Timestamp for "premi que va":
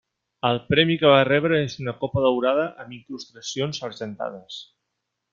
0.73-1.19